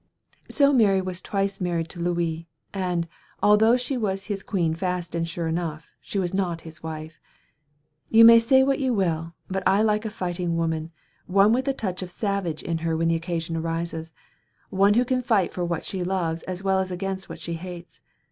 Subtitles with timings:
[0.49, 3.07] So Mary was twice married to Louis, and,
[3.43, 7.19] although she was his queen fast and sure enough, she was not his wife.
[8.09, 10.91] You may say what you will, but I like a fighting woman;
[11.27, 14.11] one with a touch of the savage in her when the occasion arises;
[14.71, 18.01] one who can fight for what she loves as well as against what she hates.